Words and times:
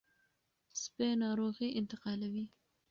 سپي 0.81 1.07
ناروغي 1.21 1.67
انتقالوي. 1.79 2.45